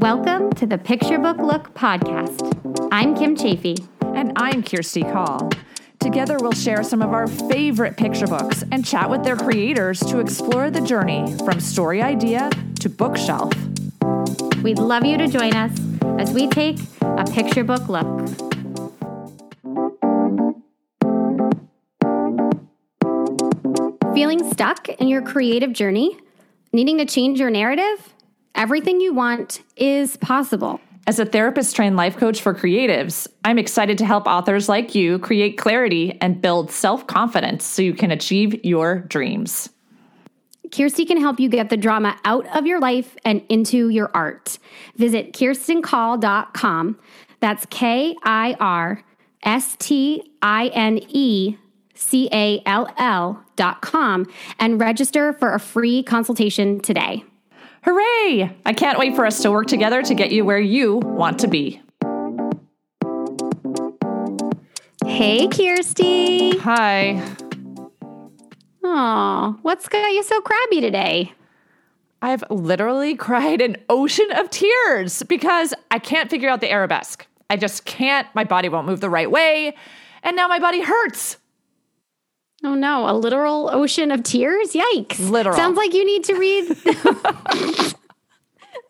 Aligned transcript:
Welcome 0.00 0.50
to 0.52 0.66
the 0.66 0.78
Picture 0.78 1.18
Book 1.18 1.36
Look 1.36 1.74
podcast. 1.74 2.88
I'm 2.90 3.14
Kim 3.14 3.36
Chaffee. 3.36 3.76
And 4.00 4.32
I'm 4.34 4.62
Kirsti 4.62 5.02
Call. 5.12 5.50
Together, 5.98 6.38
we'll 6.40 6.52
share 6.52 6.82
some 6.82 7.02
of 7.02 7.12
our 7.12 7.26
favorite 7.26 7.98
picture 7.98 8.26
books 8.26 8.64
and 8.72 8.82
chat 8.82 9.10
with 9.10 9.24
their 9.24 9.36
creators 9.36 10.00
to 10.00 10.18
explore 10.18 10.70
the 10.70 10.80
journey 10.80 11.36
from 11.44 11.60
story 11.60 12.00
idea 12.00 12.48
to 12.80 12.88
bookshelf. 12.88 13.52
We'd 14.62 14.78
love 14.78 15.04
you 15.04 15.18
to 15.18 15.28
join 15.28 15.54
us 15.54 15.78
as 16.18 16.32
we 16.32 16.48
take 16.48 16.78
a 17.02 17.24
picture 17.30 17.62
book 17.62 17.86
look. 17.90 18.06
Feeling 24.14 24.50
stuck 24.50 24.88
in 24.88 25.08
your 25.08 25.20
creative 25.20 25.74
journey? 25.74 26.18
Needing 26.72 26.96
to 26.96 27.04
change 27.04 27.38
your 27.38 27.50
narrative? 27.50 28.14
Everything 28.54 29.00
you 29.00 29.14
want 29.14 29.62
is 29.76 30.16
possible. 30.18 30.80
As 31.06 31.18
a 31.18 31.24
therapist 31.24 31.74
trained 31.74 31.96
life 31.96 32.16
coach 32.16 32.40
for 32.40 32.54
creatives, 32.54 33.26
I'm 33.44 33.58
excited 33.58 33.98
to 33.98 34.04
help 34.04 34.26
authors 34.26 34.68
like 34.68 34.94
you 34.94 35.18
create 35.18 35.58
clarity 35.58 36.18
and 36.20 36.40
build 36.40 36.70
self 36.70 37.06
confidence 37.06 37.64
so 37.64 37.82
you 37.82 37.94
can 37.94 38.10
achieve 38.10 38.64
your 38.64 39.00
dreams. 39.00 39.70
Kirsti 40.68 41.06
can 41.06 41.18
help 41.18 41.40
you 41.40 41.48
get 41.48 41.68
the 41.68 41.76
drama 41.76 42.16
out 42.24 42.46
of 42.56 42.66
your 42.66 42.78
life 42.78 43.16
and 43.24 43.42
into 43.48 43.88
your 43.88 44.10
art. 44.14 44.58
Visit 44.96 45.32
kirsticall.com. 45.32 46.98
That's 47.40 47.66
K 47.70 48.14
I 48.22 48.56
R 48.60 49.02
S 49.42 49.76
T 49.78 50.32
I 50.42 50.68
N 50.68 51.00
E 51.08 51.56
C 51.94 52.28
A 52.32 52.62
L 52.66 52.88
L 52.98 53.44
dot 53.56 53.82
com 53.82 54.26
and 54.58 54.80
register 54.80 55.32
for 55.32 55.54
a 55.54 55.58
free 55.58 56.02
consultation 56.02 56.78
today. 56.80 57.24
Hooray! 57.82 58.56
I 58.66 58.72
can't 58.74 58.98
wait 58.98 59.16
for 59.16 59.24
us 59.24 59.40
to 59.42 59.50
work 59.50 59.66
together 59.66 60.02
to 60.02 60.14
get 60.14 60.32
you 60.32 60.44
where 60.44 60.58
you 60.58 60.96
want 60.96 61.38
to 61.40 61.48
be. 61.48 61.80
Hey, 65.06 65.46
Kirsti. 65.48 66.58
Hi. 66.60 67.22
Oh, 68.84 69.58
what's 69.62 69.88
got 69.88 70.12
you 70.12 70.22
so 70.22 70.40
crabby 70.40 70.80
today? 70.80 71.32
I've 72.22 72.44
literally 72.50 73.14
cried 73.14 73.62
an 73.62 73.78
ocean 73.88 74.30
of 74.32 74.50
tears 74.50 75.22
because 75.22 75.72
I 75.90 75.98
can't 75.98 76.28
figure 76.28 76.50
out 76.50 76.60
the 76.60 76.70
arabesque. 76.70 77.26
I 77.48 77.56
just 77.56 77.86
can't. 77.86 78.26
My 78.34 78.44
body 78.44 78.68
won't 78.68 78.86
move 78.86 79.00
the 79.00 79.10
right 79.10 79.30
way. 79.30 79.74
And 80.22 80.36
now 80.36 80.48
my 80.48 80.58
body 80.58 80.82
hurts. 80.82 81.38
Oh 82.62 82.74
no, 82.74 83.08
a 83.08 83.14
literal 83.14 83.70
ocean 83.72 84.10
of 84.10 84.22
tears? 84.22 84.72
Yikes. 84.72 85.30
Literal. 85.30 85.56
Sounds 85.56 85.76
like 85.76 85.94
you 85.94 86.04
need 86.04 86.24
to 86.24 86.34
read 86.34 86.76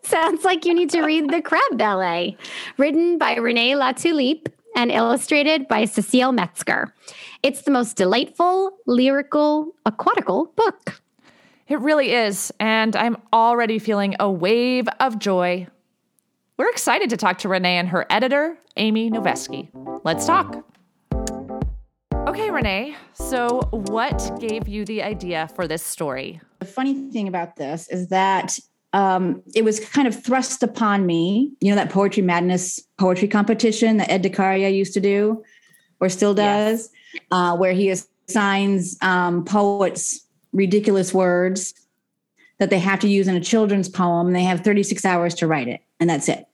Sounds 0.02 0.44
like 0.44 0.64
you 0.64 0.74
need 0.74 0.90
to 0.90 1.02
read 1.02 1.30
The 1.30 1.40
Crab 1.40 1.78
Ballet, 1.78 2.36
written 2.78 3.16
by 3.16 3.36
Renee 3.36 3.74
LaTulippe 3.74 4.48
and 4.74 4.90
illustrated 4.90 5.68
by 5.68 5.84
Cecile 5.84 6.32
Metzger. 6.32 6.92
It's 7.44 7.62
the 7.62 7.70
most 7.70 7.96
delightful, 7.96 8.76
lyrical, 8.86 9.72
aquatical 9.86 10.46
book. 10.56 11.00
It 11.68 11.78
really 11.78 12.12
is, 12.12 12.52
and 12.58 12.96
I'm 12.96 13.18
already 13.32 13.78
feeling 13.78 14.16
a 14.18 14.28
wave 14.28 14.88
of 14.98 15.20
joy. 15.20 15.68
We're 16.56 16.70
excited 16.70 17.10
to 17.10 17.16
talk 17.16 17.38
to 17.38 17.48
Renee 17.48 17.78
and 17.78 17.88
her 17.90 18.04
editor, 18.10 18.58
Amy 18.76 19.10
Novesky. 19.10 19.68
Let's 20.02 20.26
talk. 20.26 20.64
Okay, 22.30 22.48
Renee, 22.48 22.94
so 23.12 23.58
what 23.72 24.38
gave 24.38 24.68
you 24.68 24.84
the 24.84 25.02
idea 25.02 25.50
for 25.56 25.66
this 25.66 25.82
story? 25.82 26.40
The 26.60 26.64
funny 26.64 27.10
thing 27.10 27.26
about 27.26 27.56
this 27.56 27.88
is 27.88 28.06
that 28.10 28.56
um, 28.92 29.42
it 29.52 29.64
was 29.64 29.80
kind 29.80 30.06
of 30.06 30.22
thrust 30.22 30.62
upon 30.62 31.06
me. 31.06 31.50
You 31.60 31.70
know 31.70 31.74
that 31.74 31.90
Poetry 31.90 32.22
Madness 32.22 32.78
poetry 32.98 33.26
competition 33.26 33.96
that 33.96 34.12
Ed 34.12 34.22
DeCaria 34.22 34.72
used 34.72 34.94
to 34.94 35.00
do, 35.00 35.42
or 35.98 36.08
still 36.08 36.32
does, 36.32 36.90
yes. 37.12 37.22
uh, 37.32 37.56
where 37.56 37.72
he 37.72 37.90
assigns 37.90 38.96
um, 39.02 39.44
poets 39.44 40.24
ridiculous 40.52 41.12
words 41.12 41.74
that 42.58 42.70
they 42.70 42.78
have 42.78 43.00
to 43.00 43.08
use 43.08 43.26
in 43.26 43.34
a 43.34 43.40
children's 43.40 43.88
poem. 43.88 44.32
They 44.34 44.44
have 44.44 44.60
36 44.60 45.04
hours 45.04 45.34
to 45.34 45.48
write 45.48 45.66
it, 45.66 45.80
and 45.98 46.08
that's 46.08 46.28
it. 46.28 46.46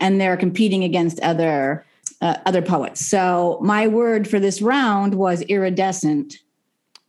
And 0.00 0.20
they're 0.20 0.36
competing 0.36 0.82
against 0.82 1.20
other 1.20 1.86
uh, 2.22 2.36
other 2.46 2.62
poets. 2.62 3.04
So 3.04 3.58
my 3.62 3.88
word 3.88 4.28
for 4.28 4.38
this 4.38 4.62
round 4.62 5.16
was 5.16 5.42
iridescent, 5.42 6.36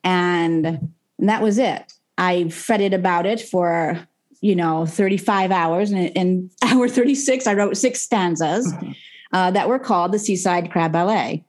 and, 0.04 0.66
and 0.66 1.30
that 1.30 1.42
was 1.42 1.58
it. 1.58 1.94
I 2.18 2.50
fretted 2.50 2.94
about 2.94 3.26
it 3.26 3.40
for 3.40 4.06
you 4.42 4.56
know 4.56 4.86
35 4.86 5.52
hours, 5.52 5.92
and 5.92 6.10
in 6.10 6.50
hour 6.64 6.90
36, 6.90 7.48
I 7.48 7.54
wrote 7.54 7.78
six 7.78 8.02
stanzas 8.02 8.74
uh, 9.32 9.52
that 9.52 9.70
were 9.70 9.80
called 9.80 10.12
the 10.12 10.20
Seaside 10.20 10.72
Crab 10.72 10.92
Ballet, 10.92 11.46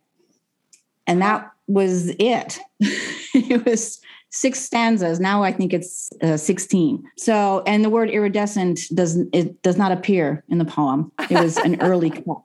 and 1.07 1.23
that 1.23 1.51
was 1.67 2.11
it. 2.19 2.59
it 2.81 3.65
was 3.65 3.99
six 4.29 4.59
stanzas. 4.59 5.21
Now 5.21 5.43
I 5.43 5.53
think 5.53 5.73
it's 5.73 6.11
uh, 6.21 6.37
16. 6.37 7.03
So, 7.17 7.63
and 7.67 7.85
the 7.85 7.89
word 7.89 8.11
iridescent 8.11 8.81
doesn't, 8.93 9.33
it 9.33 9.63
does 9.63 9.79
not 9.79 9.93
appear 9.93 10.43
in 10.49 10.59
the 10.59 10.65
poem. 10.65 11.13
It 11.31 11.41
was 11.41 11.57
an 11.59 11.81
early 11.81 12.11
cut 12.11 12.43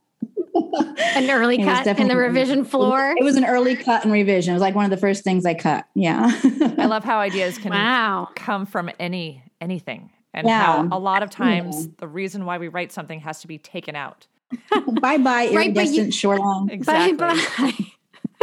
an 0.74 1.30
early 1.30 1.64
cut 1.64 1.88
in 2.00 2.08
the 2.08 2.16
revision 2.16 2.64
floor. 2.64 3.16
It 3.18 3.24
was 3.24 3.36
an 3.36 3.46
early 3.46 3.76
cut 3.76 4.04
and 4.04 4.12
revision. 4.12 4.52
It 4.52 4.56
was 4.56 4.62
like 4.62 4.76
one 4.76 4.86
of 4.86 4.92
the 4.92 4.98
first 4.98 5.24
things 5.24 5.46
I 5.46 5.54
cut. 5.54 5.86
Yeah. 5.96 6.32
I 6.78 6.86
love 6.86 7.04
how 7.04 7.20
ideas 7.20 7.58
can 7.58 7.72
wow. 7.72 8.30
come 8.36 8.66
from 8.66 8.90
any 9.00 9.44
anything. 9.62 10.12
And 10.34 10.48
yeah. 10.48 10.88
how 10.88 10.98
a 10.98 11.00
lot 11.00 11.24
of 11.24 11.30
times 11.30 11.86
yeah. 11.86 11.92
the 11.98 12.08
reason 12.08 12.46
why 12.46 12.58
we 12.58 12.68
write 12.68 12.92
something 12.92 13.20
has 13.22 13.42
to 13.42 13.48
be 13.48 13.58
taken 13.58 13.96
out. 13.96 14.28
bye 15.02 15.18
bye, 15.18 15.48
iridescent 15.48 16.08
you, 16.08 16.12
shoreline. 16.12 16.70
Exactly. 16.70 17.14
Bye 17.14 17.36
bye. 17.58 17.74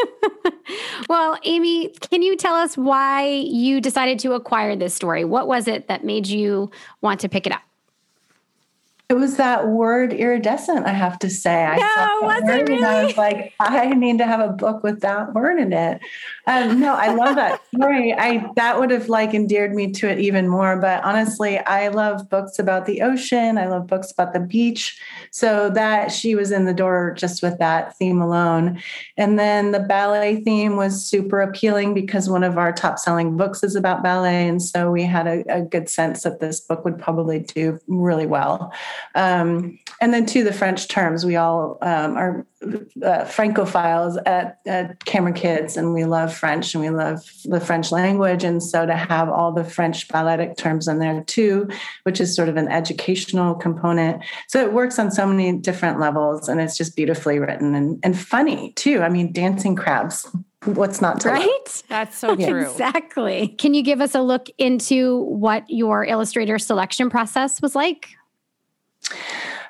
well, 1.08 1.38
Amy, 1.44 1.88
can 1.88 2.22
you 2.22 2.37
tell 2.37 2.54
us 2.54 2.76
why 2.76 3.26
you 3.26 3.81
decided 3.81 4.19
to 4.20 4.32
acquire 4.32 4.76
this 4.76 4.94
story? 4.94 5.25
What 5.25 5.48
was 5.48 5.69
it 5.69 5.88
that 5.88 6.04
made 6.04 6.26
you 6.26 6.70
want 7.00 7.20
to 7.20 7.28
pick 7.28 7.47
it 7.47 7.53
up? 7.53 7.62
It 9.09 9.15
was 9.15 9.37
that 9.37 9.69
word 9.69 10.12
iridescent, 10.12 10.84
I 10.84 10.93
have 10.93 11.17
to 11.21 11.31
say. 11.31 11.65
I 11.65 11.77
no, 11.77 12.27
was 12.27 12.43
it 12.43 12.69
really? 12.69 12.84
I 12.84 13.05
was 13.05 13.17
like, 13.17 13.55
I 13.61 13.87
need 13.91 14.19
to 14.19 14.27
have 14.27 14.41
a 14.41 14.53
book 14.53 14.83
with 14.83 15.00
that 15.03 15.33
word 15.33 15.61
in 15.61 15.72
it. 15.72 16.00
Um, 16.49 16.81
no, 16.81 16.93
I 16.93 17.15
love 17.15 17.37
that 17.37 17.61
story. 17.75 18.12
I 18.12 18.50
that 18.56 18.81
would 18.81 18.91
have 18.91 19.09
like 19.09 19.33
endeared 19.33 19.75
me 19.75 19.93
to 19.93 20.09
it 20.11 20.19
even 20.19 20.49
more. 20.49 20.77
But 20.77 21.05
honestly, 21.05 21.61
I 21.61 21.87
love 21.87 22.28
books 22.28 22.59
about 22.59 22.87
the 22.87 23.03
ocean. 23.03 23.59
I 23.59 23.69
love 23.69 23.87
books 23.87 24.11
about 24.11 24.33
the 24.33 24.41
beach. 24.41 25.00
So 25.31 25.71
that 25.71 26.11
she 26.11 26.34
was 26.34 26.50
in 26.50 26.65
the 26.65 26.75
door 26.75 27.15
just 27.17 27.44
with 27.44 27.59
that 27.59 27.97
theme 27.99 28.21
alone. 28.21 28.83
And 29.17 29.38
then 29.38 29.71
the 29.71 29.81
ballet 29.81 30.43
theme 30.43 30.75
was 30.75 31.05
super 31.05 31.41
appealing 31.41 31.94
because 31.94 32.28
one 32.28 32.43
of 32.43 32.59
our 32.59 32.73
top 32.73 32.99
selling 32.99 33.37
books 33.37 33.62
is 33.62 33.77
about 33.77 34.03
ballet. 34.03 34.49
And 34.49 34.61
so 34.61 34.91
we 34.91 35.05
had 35.05 35.28
a, 35.28 35.44
a 35.49 35.62
good 35.62 35.88
sense 35.88 36.25
that 36.25 36.41
this 36.41 36.59
book 36.59 36.84
would 36.84 36.99
probably 36.99 37.38
do 37.38 37.78
really 37.87 38.27
well. 38.27 38.73
Um, 39.15 39.79
and 40.01 40.12
then 40.12 40.27
to 40.27 40.45
the 40.45 40.53
French 40.53 40.89
terms, 40.89 41.25
we 41.25 41.37
all 41.37 41.79
um, 41.83 42.17
are 42.17 42.47
uh, 42.62 43.25
Francophiles 43.25 44.19
at, 44.27 44.61
at 44.67 45.05
Cameron 45.05 45.34
Kids, 45.34 45.77
and 45.77 45.95
we 45.95 46.05
love 46.05 46.34
French 46.34 46.75
and 46.75 46.83
we 46.83 46.91
love 46.91 47.23
the 47.45 47.61
French 47.61 47.93
language. 47.93 48.45
And 48.45 48.62
so 48.62 48.87
to 48.87 48.95
have 48.95 49.29
all 49.29 49.53
the 49.53 49.65
French 49.65 50.09
balletic 50.09 50.56
terms 50.56 50.89
in 50.89 50.99
there 50.99 51.23
too, 51.25 51.69
which 52.03 52.21
is 52.21 52.35
sort 52.35 52.49
of 52.49 52.56
an 52.56 52.69
educational 52.69 53.55
component. 53.55 54.23
So 54.49 54.61
it 54.61 54.73
works 54.73 54.99
on 54.99 55.11
so 55.11 55.27
many 55.27 55.56
different 55.56 56.01
levels, 56.01 56.49
and 56.49 56.61
it's 56.61 56.77
just 56.77 56.97
beautifully 56.97 57.39
written 57.39 57.75
and, 57.75 57.99
and 58.03 58.19
funny 58.19 58.73
too. 58.73 59.03
I 59.03 59.09
mean, 59.09 59.33
dancing 59.33 59.77
crabs 59.77 60.29
what's 60.65 61.01
not 61.01 61.21
to 61.21 61.29
right 61.29 61.47
love? 61.47 61.83
that's 61.89 62.19
so 62.19 62.35
true 62.37 62.69
exactly 62.69 63.49
can 63.59 63.73
you 63.73 63.83
give 63.83 64.01
us 64.01 64.15
a 64.15 64.21
look 64.21 64.49
into 64.59 65.19
what 65.25 65.62
your 65.69 66.05
illustrator 66.05 66.59
selection 66.59 67.09
process 67.09 67.62
was 67.62 67.77
like 67.77 68.16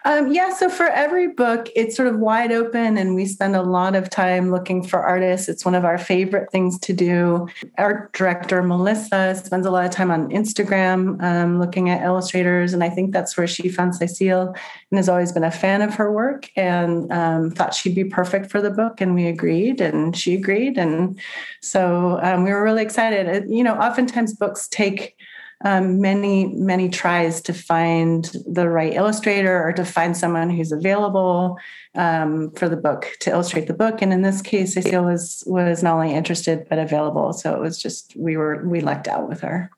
um, 0.07 0.33
yeah, 0.33 0.55
so 0.55 0.71
for 0.71 0.87
every 0.87 1.27
book, 1.27 1.69
it's 1.75 1.97
sort 1.97 2.07
of 2.07 2.21
wide 2.21 2.53
open, 2.53 2.97
and 2.97 3.17
we 3.17 3.27
spend 3.27 3.57
a 3.57 3.63
lot 3.63 3.97
of 3.97 4.09
time 4.09 4.53
looking 4.53 4.85
for 4.85 5.01
artists. 5.01 5.49
It's 5.49 5.65
one 5.65 5.75
of 5.75 5.85
our 5.85 5.99
favorite 5.99 6.53
things 6.53 6.79
to 6.81 6.93
do. 6.93 7.49
Art 7.77 8.13
director 8.13 8.63
Melissa 8.63 9.35
spends 9.45 9.67
a 9.67 9.71
lot 9.73 9.85
of 9.85 9.91
time 9.91 10.13
on 10.13 10.31
Instagram 10.31 11.21
um, 11.25 11.59
looking 11.59 11.91
at 11.91 12.05
illustrators, 12.05 12.73
and 12.73 12.85
I 12.85 12.89
think 12.89 13.13
that's 13.13 13.37
where 13.37 13.49
she 13.49 13.69
found 13.69 13.97
Cecile 13.97 14.55
and 14.93 14.97
has 14.97 15.09
always 15.09 15.33
been 15.33 15.43
a 15.43 15.51
fan 15.51 15.83
of 15.83 15.93
her 15.97 16.13
work 16.13 16.51
and 16.55 17.13
um, 17.13 17.51
thought 17.51 17.75
she'd 17.75 17.97
be 17.97 18.05
perfect 18.05 18.49
for 18.49 18.63
the 18.63 18.71
book. 18.71 19.01
And 19.01 19.13
we 19.13 19.27
agreed, 19.27 19.81
and 19.81 20.17
she 20.17 20.35
agreed. 20.35 20.79
And 20.79 21.19
so 21.63 22.21
um, 22.23 22.45
we 22.45 22.53
were 22.53 22.63
really 22.63 22.85
excited. 22.85 23.51
You 23.51 23.65
know, 23.65 23.75
oftentimes 23.75 24.35
books 24.35 24.69
take 24.69 25.16
um, 25.65 26.01
many, 26.01 26.47
many 26.47 26.89
tries 26.89 27.41
to 27.43 27.55
find 27.55 28.31
the 28.47 28.69
right 28.69 28.93
illustrator 28.93 29.63
or 29.63 29.73
to 29.73 29.85
find 29.85 30.17
someone 30.17 30.51
who's 30.51 30.71
available 30.71 31.59
um, 31.95 32.51
for 32.53 32.69
the 32.69 32.77
book 32.77 33.09
to 33.21 33.31
illustrate 33.31 33.67
the 33.67 33.75
book. 33.75 34.03
And 34.03 34.13
in 34.13 34.23
this 34.23 34.43
case, 34.43 34.75
Cecile 34.75 35.05
was 35.05 35.43
was 35.47 35.83
not 35.83 35.95
only 35.95 36.13
interested 36.15 36.67
but 36.69 36.79
available. 36.79 37.33
So 37.33 37.55
it 37.55 37.61
was 37.61 37.81
just 37.81 38.15
we 38.17 38.37
were 38.37 38.67
we 38.67 38.81
lucked 38.81 39.09
out 39.09 39.29
with 39.29 39.41
her. 39.41 39.71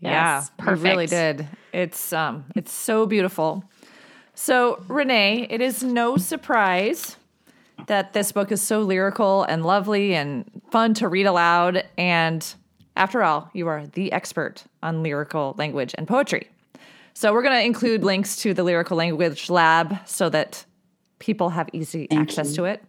Yeah, 0.00 0.38
yes, 0.40 0.50
perfect. 0.58 0.82
We 0.82 0.90
really 0.90 1.06
did. 1.06 1.48
It's 1.72 2.12
um 2.12 2.44
it's 2.54 2.72
so 2.72 3.06
beautiful. 3.06 3.64
So, 4.34 4.84
Renee, 4.86 5.48
it 5.50 5.60
is 5.60 5.82
no 5.82 6.16
surprise 6.16 7.16
that 7.88 8.12
this 8.12 8.30
book 8.30 8.52
is 8.52 8.62
so 8.62 8.82
lyrical 8.82 9.42
and 9.42 9.64
lovely 9.64 10.14
and 10.14 10.44
fun 10.70 10.94
to 10.94 11.08
read 11.08 11.26
aloud 11.26 11.82
and 11.96 12.54
after 12.98 13.22
all, 13.22 13.50
you 13.54 13.68
are 13.68 13.86
the 13.86 14.12
expert 14.12 14.64
on 14.82 15.02
lyrical 15.02 15.54
language 15.56 15.94
and 15.96 16.06
poetry. 16.06 16.48
So, 17.14 17.32
we're 17.32 17.42
going 17.42 17.58
to 17.58 17.64
include 17.64 18.04
links 18.04 18.36
to 18.42 18.54
the 18.54 18.62
Lyrical 18.62 18.96
Language 18.96 19.50
Lab 19.50 20.06
so 20.06 20.28
that 20.28 20.64
people 21.18 21.50
have 21.50 21.68
easy 21.72 22.06
Thank 22.06 22.20
access 22.20 22.50
you. 22.50 22.56
to 22.56 22.64
it. 22.64 22.84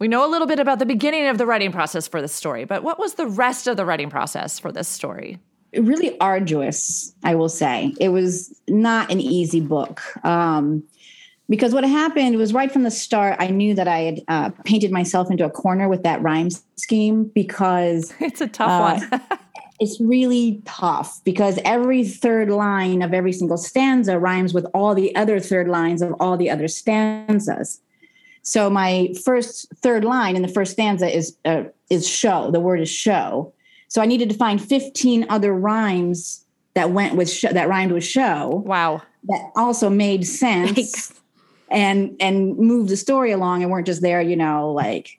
We 0.00 0.08
know 0.08 0.26
a 0.26 0.30
little 0.30 0.48
bit 0.48 0.58
about 0.58 0.80
the 0.80 0.86
beginning 0.86 1.28
of 1.28 1.38
the 1.38 1.46
writing 1.46 1.70
process 1.70 2.08
for 2.08 2.20
this 2.20 2.32
story, 2.32 2.64
but 2.64 2.82
what 2.82 2.98
was 2.98 3.14
the 3.14 3.26
rest 3.26 3.68
of 3.68 3.76
the 3.76 3.84
writing 3.84 4.10
process 4.10 4.58
for 4.58 4.72
this 4.72 4.88
story? 4.88 5.38
really 5.80 6.18
arduous, 6.20 7.14
I 7.24 7.34
will 7.34 7.48
say. 7.48 7.94
It 7.98 8.10
was 8.10 8.60
not 8.68 9.10
an 9.10 9.20
easy 9.20 9.60
book. 9.60 10.02
Um, 10.24 10.84
because 11.48 11.74
what 11.74 11.84
happened 11.84 12.36
was 12.36 12.52
right 12.52 12.70
from 12.70 12.82
the 12.82 12.90
start, 12.90 13.36
I 13.38 13.48
knew 13.48 13.74
that 13.74 13.88
I 13.88 13.98
had 13.98 14.20
uh, 14.28 14.50
painted 14.64 14.90
myself 14.90 15.30
into 15.30 15.44
a 15.44 15.50
corner 15.50 15.88
with 15.88 16.02
that 16.04 16.22
rhyme 16.22 16.48
scheme 16.76 17.24
because 17.34 18.14
It's 18.20 18.40
a 18.40 18.48
tough 18.48 18.70
Uh, 18.70 19.06
one. 19.10 19.40
it's 19.80 20.00
really 20.00 20.62
tough 20.64 21.20
because 21.24 21.58
every 21.64 22.04
third 22.04 22.48
line 22.50 23.02
of 23.02 23.12
every 23.12 23.32
single 23.32 23.56
stanza 23.58 24.18
rhymes 24.18 24.54
with 24.54 24.66
all 24.72 24.94
the 24.94 25.14
other 25.16 25.40
third 25.40 25.68
lines 25.68 26.00
of 26.02 26.14
all 26.20 26.36
the 26.36 26.48
other 26.48 26.68
stanzas. 26.68 27.80
So 28.42 28.68
my 28.70 29.14
first 29.24 29.68
third 29.82 30.04
line 30.04 30.36
in 30.36 30.42
the 30.42 30.48
first 30.48 30.72
stanza 30.72 31.14
is 31.14 31.36
uh, 31.44 31.64
is 31.90 32.08
show. 32.08 32.50
The 32.50 32.60
word 32.60 32.80
is 32.80 32.88
show. 32.90 33.52
So 33.88 34.00
I 34.00 34.06
needed 34.06 34.30
to 34.30 34.36
find 34.36 34.60
15 34.60 35.26
other 35.28 35.52
rhymes 35.54 36.44
that 36.74 36.90
went 36.90 37.14
with 37.14 37.30
show, 37.30 37.48
that 37.52 37.68
rhymed 37.68 37.92
with 37.92 38.04
show 38.04 38.62
wow. 38.66 39.02
that 39.28 39.50
also 39.54 39.90
made 39.90 40.26
sense. 40.26 41.12
And 41.72 42.16
and 42.20 42.56
move 42.58 42.88
the 42.88 42.96
story 42.96 43.32
along 43.32 43.62
and 43.62 43.70
weren't 43.70 43.86
just 43.86 44.02
there, 44.02 44.20
you 44.20 44.36
know, 44.36 44.70
like 44.72 45.18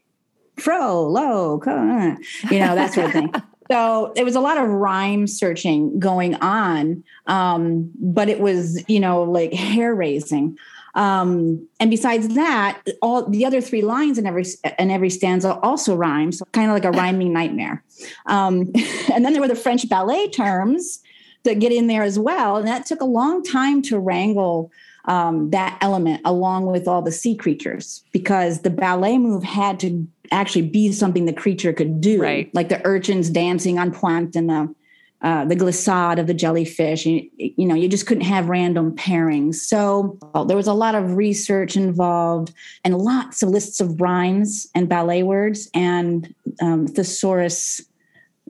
fro, 0.58 1.08
low, 1.08 1.62
you 1.66 2.60
know, 2.60 2.76
that 2.76 2.94
sort 2.94 3.08
of 3.08 3.12
thing. 3.12 3.34
So 3.72 4.12
it 4.16 4.24
was 4.24 4.36
a 4.36 4.42
lot 4.42 4.58
of 4.58 4.68
rhyme 4.68 5.26
searching 5.26 5.98
going 5.98 6.36
on, 6.36 7.04
um, 7.28 7.90
but 7.96 8.28
it 8.28 8.40
was, 8.40 8.84
you 8.90 9.00
know, 9.00 9.24
like 9.24 9.54
hair 9.54 9.96
raising. 9.96 10.58
Um, 10.96 11.68
and 11.80 11.90
besides 11.90 12.36
that, 12.36 12.82
all 13.02 13.28
the 13.28 13.46
other 13.46 13.62
three 13.62 13.82
lines 13.82 14.18
in 14.18 14.28
every 14.28 14.46
in 14.78 14.92
every 14.92 15.10
stanza 15.10 15.56
also 15.60 15.96
rhyme, 15.96 16.32
so 16.32 16.46
kind 16.52 16.70
of 16.70 16.74
like 16.74 16.86
a 16.86 16.92
rhyming 17.00 17.34
nightmare. 17.34 17.84
Um, 18.26 18.72
and 19.12 19.26
then 19.26 19.34
there 19.34 19.42
were 19.42 19.48
the 19.48 19.56
French 19.56 19.88
ballet 19.90 20.30
terms 20.30 21.00
that 21.44 21.60
get 21.60 21.72
in 21.72 21.88
there 21.88 22.04
as 22.04 22.20
well, 22.20 22.58
and 22.58 22.68
that 22.68 22.86
took 22.86 23.02
a 23.02 23.06
long 23.06 23.44
time 23.44 23.82
to 23.84 23.98
wrangle 23.98 24.72
um, 25.06 25.50
that 25.50 25.78
element 25.82 26.22
along 26.26 26.66
with 26.66 26.88
all 26.88 27.02
the 27.02 27.12
sea 27.12 27.36
creatures 27.36 28.04
because 28.14 28.62
the 28.62 28.70
ballet 28.70 29.18
move 29.18 29.44
had 29.44 29.80
to 29.82 30.08
actually 30.32 30.62
be 30.68 30.92
something 30.92 31.26
the 31.26 31.34
creature 31.34 31.74
could 31.74 32.00
do, 32.00 32.22
Right. 32.22 32.50
like 32.54 32.70
the 32.70 32.82
urchins 32.86 33.30
dancing 33.30 33.78
on 33.78 33.92
Pointe 33.92 34.36
and 34.36 34.50
the 34.50 34.74
uh, 35.22 35.46
the 35.46 35.56
glissade 35.56 36.20
of 36.20 36.28
the 36.28 36.34
jellyfish. 36.34 37.06
You, 37.06 37.30
you 37.38 37.66
know, 37.66 37.76
you 37.76 37.88
just 37.88 38.06
couldn't 38.08 38.26
have 38.26 38.50
random 38.50 38.94
pairings. 38.94 39.56
So 39.56 40.20
uh, 40.36 40.44
there 40.44 40.58
was 40.58 40.68
a 40.68 40.74
lot 40.74 40.96
of 40.96 41.16
research 41.16 41.78
involved 41.78 42.54
and 42.84 42.98
lots 42.98 43.42
of 43.42 43.48
lists 43.48 43.80
of 43.80 44.02
rhymes 44.02 44.68
and 44.76 44.90
ballet 44.90 45.24
words 45.24 45.70
and 45.74 46.36
um, 46.62 46.88
thesaurus 46.88 47.82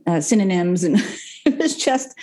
uh, 0.08 0.20
synonyms, 0.20 0.84
and 0.84 0.98
it 1.46 1.60
was 1.60 1.76
just 1.76 2.18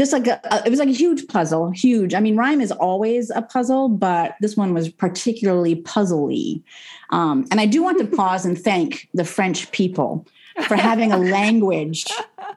just 0.00 0.14
like 0.14 0.26
a, 0.26 0.40
it 0.64 0.70
was 0.70 0.78
like 0.78 0.88
a 0.88 0.92
huge 0.92 1.28
puzzle 1.28 1.70
huge. 1.72 2.14
I 2.14 2.20
mean 2.20 2.34
rhyme 2.34 2.62
is 2.62 2.72
always 2.72 3.28
a 3.28 3.42
puzzle 3.42 3.90
but 3.90 4.34
this 4.40 4.56
one 4.56 4.72
was 4.72 4.88
particularly 4.88 5.76
puzzly. 5.82 6.62
Um, 7.10 7.46
and 7.50 7.60
i 7.60 7.66
do 7.66 7.82
want 7.82 7.98
to 7.98 8.06
pause 8.16 8.46
and 8.46 8.58
thank 8.58 9.10
the 9.12 9.26
french 9.26 9.70
people 9.72 10.26
for 10.68 10.74
having 10.74 11.12
a 11.12 11.18
language 11.18 12.06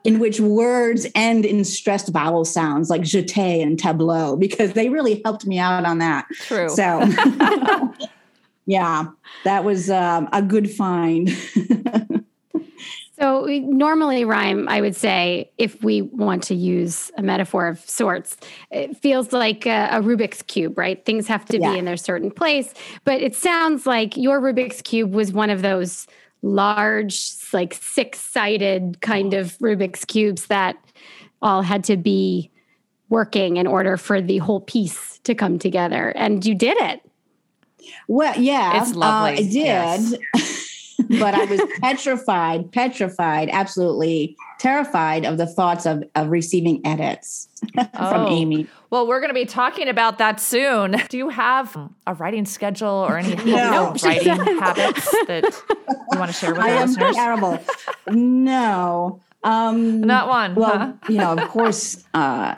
in 0.05 0.19
which 0.19 0.39
words 0.39 1.05
end 1.15 1.43
in 1.43 1.65
stressed 1.65 2.13
vowel 2.13 2.45
sounds 2.45 2.89
like 2.89 3.01
jeté 3.01 3.61
and 3.61 3.77
tableau 3.77 4.37
because 4.37 4.71
they 4.71 4.87
really 4.87 5.21
helped 5.25 5.45
me 5.45 5.59
out 5.59 5.83
on 5.83 5.97
that. 5.97 6.25
True. 6.47 6.69
so 6.69 7.03
yeah 8.65 9.07
that 9.43 9.65
was 9.65 9.89
um, 9.89 10.29
a 10.31 10.41
good 10.41 10.71
find 10.71 11.29
So 13.23 13.45
we 13.45 13.61
normally 13.61 14.25
rhyme, 14.25 14.67
I 14.67 14.81
would 14.81 14.97
say, 14.97 15.49
if 15.57 15.81
we 15.81 16.01
want 16.01 16.43
to 16.43 16.55
use 16.55 17.09
a 17.17 17.21
metaphor 17.21 17.67
of 17.67 17.79
sorts, 17.79 18.35
it 18.69 18.97
feels 18.97 19.31
like 19.31 19.65
a, 19.65 19.87
a 19.93 20.01
Rubik's 20.01 20.41
cube, 20.41 20.77
right? 20.77 21.03
Things 21.05 21.25
have 21.29 21.45
to 21.45 21.57
Yeah. 21.57 21.71
be 21.71 21.79
in 21.79 21.85
their 21.85 21.95
certain 21.95 22.31
place. 22.31 22.73
But 23.05 23.21
it 23.21 23.33
sounds 23.33 23.85
like 23.85 24.17
your 24.17 24.41
Rubik's 24.41 24.81
cube 24.81 25.13
was 25.13 25.31
one 25.31 25.49
of 25.49 25.61
those 25.61 26.05
large, 26.41 27.17
like 27.53 27.73
six-sided 27.75 28.99
kind 28.99 29.33
of 29.33 29.57
Rubik's 29.59 30.03
cubes 30.03 30.47
that 30.47 30.75
all 31.41 31.61
had 31.61 31.85
to 31.85 31.95
be 31.95 32.51
working 33.07 33.55
in 33.55 33.67
order 33.67 33.95
for 33.95 34.19
the 34.19 34.39
whole 34.39 34.59
piece 34.59 35.19
to 35.19 35.33
come 35.33 35.57
together. 35.59 36.09
And 36.17 36.45
you 36.45 36.55
did 36.55 36.75
it. 36.81 36.99
Well, 38.09 38.37
yeah, 38.37 38.81
It's 38.81 38.93
lovely, 38.95 39.29
Uh, 39.29 39.33
I 39.33 39.35
did, 39.43 39.53
yes. 39.53 40.13
but 41.09 41.33
I 41.33 41.45
was 41.45 41.61
petrified, 41.81 42.71
petrified, 42.71 43.49
absolutely 43.51 44.35
terrified 44.59 45.25
of 45.25 45.37
the 45.37 45.45
thoughts 45.47 45.85
of 45.85 46.03
of 46.15 46.29
receiving 46.29 46.81
edits 46.85 47.47
from 47.73 47.87
Oh. 47.95 48.27
Amy. 48.29 48.67
Well, 48.89 49.07
we're 49.07 49.19
going 49.19 49.29
to 49.31 49.33
be 49.33 49.45
talking 49.45 49.87
about 49.89 50.19
that 50.19 50.39
soon. 50.39 50.95
Do 51.09 51.17
you 51.17 51.29
have 51.29 51.75
a 52.05 52.13
writing 52.13 52.45
schedule 52.45 52.87
or 52.89 53.17
any 53.17 53.35
healthy 53.35 53.51
No. 53.51 53.95
writing 54.03 54.59
habits 54.59 55.11
that 55.27 55.43
you 56.11 56.19
want 56.19 56.31
to 56.31 56.37
share 56.37 56.53
with 56.53 56.59
us? 56.59 56.65
I 56.65 56.69
our 56.69 56.77
am 56.77 56.87
listeners? 56.89 57.15
terrible. 57.15 57.59
No, 58.11 59.19
um, 59.43 60.01
Not 60.01 60.27
one. 60.29 60.55
Well, 60.55 60.77
huh? 60.77 60.93
you 61.09 61.17
know, 61.17 61.33
of 61.33 61.49
course, 61.49 62.03
uh, 62.13 62.55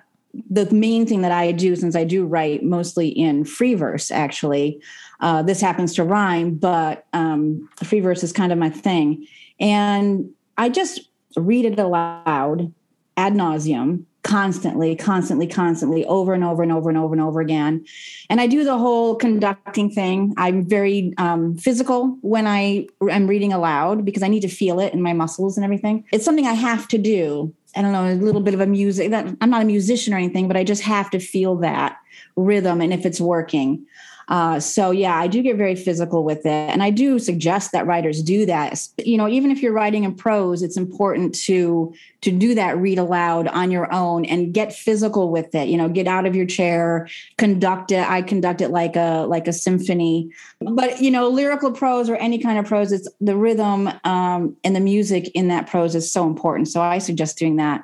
the 0.49 0.69
main 0.71 1.05
thing 1.05 1.21
that 1.21 1.31
I 1.31 1.51
do, 1.53 1.75
since 1.77 1.95
I 1.95 2.03
do 2.03 2.25
write 2.25 2.61
mostly 2.63 3.07
in 3.07 3.45
free 3.45 3.73
verse, 3.73 4.11
actually, 4.11 4.81
uh, 5.25 5.41
this 5.41 5.59
happens 5.59 5.95
to 5.95 6.03
rhyme, 6.03 6.53
but 6.53 7.07
um, 7.11 7.67
free 7.83 7.99
verse 7.99 8.21
is 8.21 8.31
kind 8.31 8.51
of 8.51 8.59
my 8.59 8.69
thing. 8.69 9.25
And 9.59 10.29
I 10.55 10.69
just 10.69 11.09
read 11.35 11.65
it 11.65 11.79
aloud 11.79 12.71
ad 13.17 13.33
nauseum, 13.33 14.03
constantly, 14.21 14.95
constantly, 14.95 15.47
constantly, 15.47 16.05
over 16.05 16.35
and 16.35 16.43
over 16.43 16.61
and 16.61 16.71
over 16.71 16.89
and 16.89 16.97
over 16.99 17.15
and 17.15 17.23
over 17.23 17.41
again. 17.41 17.83
And 18.29 18.39
I 18.39 18.45
do 18.45 18.63
the 18.63 18.77
whole 18.77 19.15
conducting 19.15 19.89
thing. 19.89 20.35
I'm 20.37 20.63
very 20.63 21.15
um, 21.17 21.57
physical 21.57 22.19
when 22.21 22.45
I 22.45 22.87
am 23.09 23.25
reading 23.25 23.51
aloud 23.51 24.05
because 24.05 24.21
I 24.21 24.27
need 24.27 24.41
to 24.41 24.47
feel 24.47 24.79
it 24.79 24.93
in 24.93 25.01
my 25.01 25.13
muscles 25.13 25.57
and 25.57 25.63
everything. 25.63 26.05
It's 26.11 26.23
something 26.23 26.45
I 26.45 26.53
have 26.53 26.87
to 26.89 26.99
do. 26.99 27.51
I 27.75 27.81
don't 27.81 27.93
know, 27.93 28.05
a 28.05 28.13
little 28.13 28.41
bit 28.41 28.53
of 28.53 28.61
a 28.61 28.67
music 28.67 29.09
that 29.09 29.35
I'm 29.41 29.49
not 29.49 29.63
a 29.63 29.65
musician 29.65 30.13
or 30.13 30.17
anything, 30.17 30.47
but 30.47 30.55
I 30.55 30.63
just 30.63 30.83
have 30.83 31.09
to 31.09 31.19
feel 31.19 31.55
that 31.57 31.97
rhythm 32.35 32.79
and 32.79 32.93
if 32.93 33.07
it's 33.07 33.19
working. 33.19 33.87
Uh, 34.27 34.59
so 34.59 34.91
yeah, 34.91 35.15
I 35.15 35.27
do 35.27 35.41
get 35.41 35.57
very 35.57 35.75
physical 35.75 36.23
with 36.23 36.45
it, 36.45 36.49
and 36.49 36.81
I 36.81 36.89
do 36.89 37.19
suggest 37.19 37.71
that 37.71 37.85
writers 37.85 38.23
do 38.23 38.45
that. 38.45 38.87
You 38.97 39.17
know, 39.17 39.27
even 39.27 39.51
if 39.51 39.61
you're 39.61 39.73
writing 39.73 40.03
in 40.03 40.15
prose, 40.15 40.63
it's 40.63 40.77
important 40.77 41.35
to 41.45 41.93
to 42.21 42.31
do 42.31 42.55
that 42.55 42.77
read 42.77 42.97
aloud 42.97 43.47
on 43.47 43.69
your 43.69 43.91
own 43.93 44.25
and 44.25 44.51
get 44.51 44.73
physical 44.73 45.29
with 45.29 45.53
it. 45.53 45.67
You 45.67 45.77
know, 45.77 45.87
get 45.87 46.07
out 46.07 46.25
of 46.25 46.35
your 46.35 46.47
chair, 46.47 47.07
conduct 47.37 47.91
it. 47.91 48.09
I 48.09 48.23
conduct 48.23 48.61
it 48.61 48.69
like 48.69 48.95
a 48.95 49.25
like 49.29 49.47
a 49.47 49.53
symphony. 49.53 50.31
But 50.59 51.01
you 51.01 51.11
know, 51.11 51.29
lyrical 51.29 51.71
prose 51.71 52.09
or 52.09 52.15
any 52.15 52.39
kind 52.39 52.57
of 52.57 52.65
prose, 52.65 52.91
it's 52.91 53.07
the 53.21 53.37
rhythm 53.37 53.89
um, 54.03 54.57
and 54.63 54.75
the 54.75 54.79
music 54.79 55.29
in 55.35 55.49
that 55.49 55.67
prose 55.67 55.93
is 55.93 56.11
so 56.11 56.25
important. 56.25 56.67
So 56.67 56.81
I 56.81 56.97
suggest 56.97 57.37
doing 57.37 57.57
that 57.57 57.83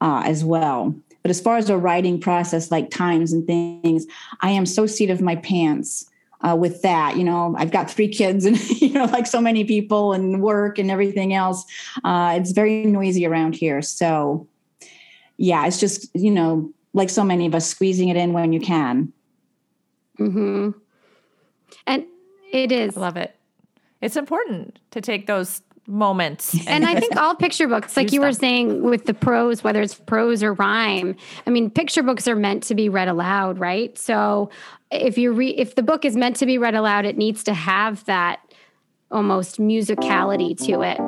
uh, 0.00 0.22
as 0.24 0.44
well. 0.44 0.94
But 1.26 1.30
as 1.30 1.40
far 1.40 1.56
as 1.56 1.66
the 1.66 1.76
writing 1.76 2.20
process, 2.20 2.70
like 2.70 2.88
times 2.88 3.32
and 3.32 3.44
things, 3.44 4.06
I 4.42 4.50
am 4.50 4.64
so 4.64 4.86
seat 4.86 5.10
of 5.10 5.20
my 5.20 5.34
pants 5.34 6.08
uh, 6.42 6.54
with 6.54 6.82
that. 6.82 7.16
You 7.16 7.24
know, 7.24 7.56
I've 7.58 7.72
got 7.72 7.90
three 7.90 8.06
kids 8.06 8.44
and, 8.44 8.56
you 8.80 8.90
know, 8.90 9.06
like 9.06 9.26
so 9.26 9.40
many 9.40 9.64
people 9.64 10.12
and 10.12 10.40
work 10.40 10.78
and 10.78 10.88
everything 10.88 11.34
else. 11.34 11.64
Uh, 12.04 12.36
it's 12.38 12.52
very 12.52 12.84
noisy 12.84 13.26
around 13.26 13.56
here. 13.56 13.82
So, 13.82 14.46
yeah, 15.36 15.66
it's 15.66 15.80
just, 15.80 16.14
you 16.14 16.30
know, 16.30 16.72
like 16.92 17.10
so 17.10 17.24
many 17.24 17.44
of 17.44 17.56
us, 17.56 17.66
squeezing 17.66 18.08
it 18.08 18.16
in 18.16 18.32
when 18.32 18.52
you 18.52 18.60
can. 18.60 19.12
Mm-hmm. 20.20 20.78
And 21.88 22.06
it 22.52 22.70
is. 22.70 22.96
I 22.96 23.00
love 23.00 23.16
it. 23.16 23.34
It's 24.00 24.16
important 24.16 24.78
to 24.92 25.00
take 25.00 25.26
those 25.26 25.60
moments. 25.86 26.56
And 26.66 26.84
I 26.84 26.98
think 26.98 27.16
all 27.16 27.34
picture 27.34 27.68
books, 27.68 27.96
like 27.96 28.12
you 28.12 28.20
were 28.20 28.32
saying 28.32 28.82
with 28.82 29.04
the 29.04 29.14
prose, 29.14 29.62
whether 29.62 29.80
it's 29.80 29.94
prose 29.94 30.42
or 30.42 30.52
rhyme, 30.54 31.16
I 31.46 31.50
mean, 31.50 31.70
picture 31.70 32.02
books 32.02 32.26
are 32.26 32.36
meant 32.36 32.64
to 32.64 32.74
be 32.74 32.88
read 32.88 33.08
aloud, 33.08 33.58
right? 33.58 33.96
So 33.96 34.50
if 34.90 35.16
you 35.16 35.32
read, 35.32 35.58
if 35.58 35.74
the 35.74 35.82
book 35.82 36.04
is 36.04 36.16
meant 36.16 36.36
to 36.36 36.46
be 36.46 36.58
read 36.58 36.74
aloud, 36.74 37.04
it 37.04 37.16
needs 37.16 37.44
to 37.44 37.54
have 37.54 38.04
that 38.06 38.40
almost 39.10 39.58
musicality 39.58 40.56
to 40.66 40.82
it. 40.82 40.98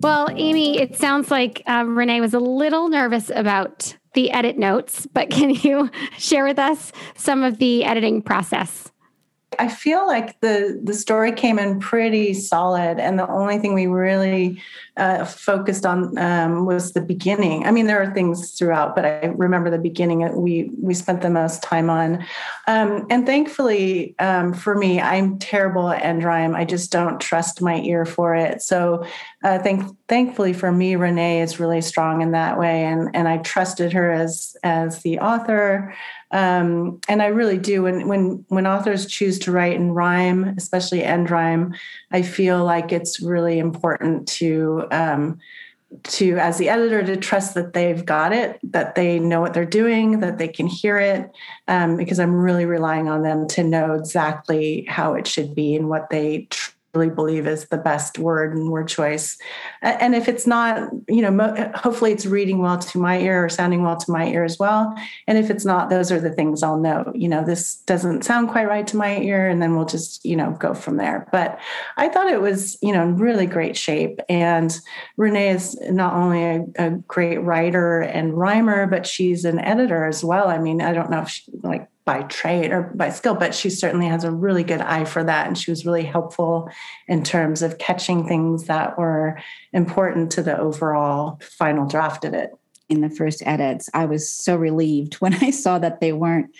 Well, 0.00 0.28
Amy, 0.36 0.78
it 0.78 0.96
sounds 0.96 1.30
like 1.32 1.62
uh, 1.66 1.84
Renee 1.84 2.20
was 2.20 2.32
a 2.32 2.38
little 2.38 2.88
nervous 2.88 3.30
about 3.34 3.96
the 4.16 4.32
edit 4.32 4.58
notes, 4.58 5.06
but 5.12 5.30
can 5.36 5.50
you 5.50 5.88
share 6.18 6.44
with 6.44 6.58
us 6.58 6.90
some 7.14 7.44
of 7.44 7.58
the 7.58 7.84
editing 7.84 8.20
process? 8.20 8.90
I 9.60 9.68
feel 9.68 10.06
like 10.06 10.40
the 10.40 10.80
the 10.82 10.92
story 10.92 11.32
came 11.32 11.58
in 11.58 11.78
pretty 11.78 12.34
solid, 12.34 12.98
and 12.98 13.16
the 13.18 13.28
only 13.28 13.58
thing 13.58 13.74
we 13.74 13.86
really 13.86 14.60
uh, 14.96 15.24
focused 15.24 15.84
on 15.84 16.16
um, 16.16 16.64
was 16.64 16.92
the 16.92 17.00
beginning. 17.00 17.66
I 17.66 17.70
mean, 17.70 17.86
there 17.86 18.00
are 18.00 18.14
things 18.14 18.52
throughout, 18.52 18.94
but 18.94 19.04
I 19.04 19.26
remember 19.26 19.70
the 19.70 19.78
beginning 19.78 20.20
that 20.20 20.34
we 20.34 20.70
we 20.80 20.94
spent 20.94 21.20
the 21.20 21.30
most 21.30 21.62
time 21.62 21.90
on. 21.90 22.24
Um, 22.66 23.06
and 23.10 23.26
thankfully, 23.26 24.14
um, 24.18 24.54
for 24.54 24.74
me, 24.74 25.00
I'm 25.00 25.38
terrible 25.38 25.90
at 25.90 26.02
end 26.02 26.24
rhyme. 26.24 26.54
I 26.54 26.64
just 26.64 26.90
don't 26.90 27.20
trust 27.20 27.60
my 27.60 27.80
ear 27.80 28.06
for 28.06 28.34
it. 28.34 28.62
So, 28.62 29.04
uh, 29.44 29.58
thank 29.58 29.84
thankfully 30.08 30.54
for 30.54 30.72
me, 30.72 30.96
Renee 30.96 31.42
is 31.42 31.60
really 31.60 31.82
strong 31.82 32.22
in 32.22 32.32
that 32.32 32.58
way, 32.58 32.84
and 32.84 33.10
and 33.14 33.28
I 33.28 33.38
trusted 33.38 33.92
her 33.92 34.10
as 34.10 34.56
as 34.62 35.02
the 35.02 35.18
author. 35.18 35.94
Um, 36.32 37.00
and 37.08 37.22
I 37.22 37.26
really 37.26 37.58
do. 37.58 37.84
When 37.84 38.08
when 38.08 38.44
when 38.48 38.66
authors 38.66 39.06
choose 39.06 39.38
to 39.40 39.52
write 39.52 39.76
in 39.76 39.92
rhyme, 39.92 40.54
especially 40.58 41.04
end 41.04 41.30
rhyme, 41.30 41.74
I 42.10 42.22
feel 42.22 42.64
like 42.64 42.92
it's 42.92 43.20
really 43.20 43.58
important 43.58 44.26
to 44.28 44.85
um, 44.90 45.38
to 46.02 46.36
as 46.38 46.58
the 46.58 46.68
editor 46.68 47.02
to 47.02 47.16
trust 47.16 47.54
that 47.54 47.72
they've 47.72 48.04
got 48.04 48.32
it, 48.32 48.58
that 48.62 48.94
they 48.94 49.18
know 49.18 49.40
what 49.40 49.54
they're 49.54 49.64
doing, 49.64 50.20
that 50.20 50.38
they 50.38 50.48
can 50.48 50.66
hear 50.66 50.98
it, 50.98 51.30
um, 51.68 51.96
because 51.96 52.18
I'm 52.18 52.34
really 52.34 52.66
relying 52.66 53.08
on 53.08 53.22
them 53.22 53.46
to 53.48 53.62
know 53.62 53.94
exactly 53.94 54.84
how 54.88 55.14
it 55.14 55.26
should 55.26 55.54
be 55.54 55.76
and 55.76 55.88
what 55.88 56.10
they. 56.10 56.48
Tr- 56.50 56.72
really 56.96 57.14
believe 57.14 57.46
is 57.46 57.66
the 57.66 57.76
best 57.76 58.18
word 58.18 58.56
and 58.56 58.70
word 58.70 58.88
choice. 58.88 59.36
And 59.82 60.14
if 60.14 60.28
it's 60.28 60.46
not, 60.46 60.90
you 61.08 61.22
know, 61.22 61.70
hopefully 61.74 62.12
it's 62.12 62.26
reading 62.26 62.58
well 62.58 62.78
to 62.78 62.98
my 62.98 63.18
ear 63.18 63.44
or 63.44 63.48
sounding 63.48 63.82
well 63.82 63.96
to 63.96 64.10
my 64.10 64.26
ear 64.26 64.44
as 64.44 64.58
well. 64.58 64.94
And 65.26 65.36
if 65.36 65.50
it's 65.50 65.64
not, 65.64 65.90
those 65.90 66.10
are 66.10 66.20
the 66.20 66.30
things 66.30 66.62
I'll 66.62 66.80
know. 66.80 67.12
You 67.14 67.28
know, 67.28 67.44
this 67.44 67.76
doesn't 67.86 68.24
sound 68.24 68.48
quite 68.48 68.68
right 68.68 68.86
to 68.86 68.96
my 68.96 69.18
ear, 69.18 69.48
and 69.48 69.60
then 69.60 69.76
we'll 69.76 69.84
just, 69.84 70.24
you 70.24 70.36
know, 70.36 70.52
go 70.52 70.74
from 70.74 70.96
there. 70.96 71.28
But 71.32 71.58
I 71.96 72.08
thought 72.08 72.28
it 72.28 72.40
was, 72.40 72.78
you 72.82 72.92
know, 72.92 73.02
in 73.02 73.16
really 73.16 73.46
great 73.46 73.76
shape. 73.76 74.20
And 74.28 74.76
Renee 75.16 75.50
is 75.50 75.78
not 75.90 76.14
only 76.14 76.44
a, 76.44 76.64
a 76.78 76.90
great 77.06 77.38
writer 77.38 78.00
and 78.00 78.36
rhymer, 78.36 78.86
but 78.86 79.06
she's 79.06 79.44
an 79.44 79.58
editor 79.58 80.06
as 80.06 80.24
well. 80.24 80.48
I 80.48 80.58
mean, 80.58 80.80
I 80.80 80.92
don't 80.92 81.10
know 81.10 81.22
if 81.22 81.28
she 81.28 81.44
like 81.62 81.88
by 82.06 82.22
trade 82.22 82.70
or 82.70 82.82
by 82.94 83.10
skill, 83.10 83.34
but 83.34 83.54
she 83.54 83.68
certainly 83.68 84.06
has 84.06 84.22
a 84.22 84.30
really 84.30 84.62
good 84.62 84.80
eye 84.80 85.04
for 85.04 85.24
that. 85.24 85.48
And 85.48 85.58
she 85.58 85.72
was 85.72 85.84
really 85.84 86.04
helpful 86.04 86.70
in 87.08 87.24
terms 87.24 87.62
of 87.62 87.78
catching 87.78 88.26
things 88.26 88.64
that 88.64 88.96
were 88.96 89.38
important 89.72 90.30
to 90.32 90.42
the 90.42 90.56
overall 90.56 91.38
final 91.42 91.84
draft 91.86 92.24
of 92.24 92.32
it. 92.32 92.56
In 92.88 93.00
the 93.00 93.10
first 93.10 93.42
edits, 93.44 93.90
I 93.92 94.06
was 94.06 94.30
so 94.30 94.54
relieved 94.54 95.14
when 95.20 95.34
I 95.34 95.50
saw 95.50 95.78
that 95.80 96.00
they 96.00 96.14
weren't 96.14 96.54